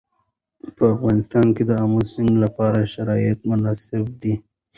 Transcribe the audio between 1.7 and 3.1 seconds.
آمو سیند لپاره